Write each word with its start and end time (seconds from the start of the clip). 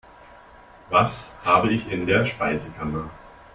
Was 0.89 1.35
habe 1.45 1.71
ich 1.71 1.87
in 1.91 2.07
der 2.07 2.25
Speisekammer? 2.25 3.11